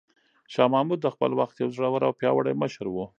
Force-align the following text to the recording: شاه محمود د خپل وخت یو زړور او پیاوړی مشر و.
شاه 0.53 0.69
محمود 0.73 0.99
د 1.01 1.07
خپل 1.15 1.31
وخت 1.39 1.55
یو 1.57 1.73
زړور 1.75 2.01
او 2.07 2.13
پیاوړی 2.19 2.53
مشر 2.61 2.85
و. 2.89 2.95